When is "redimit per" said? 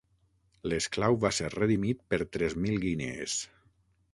1.55-2.21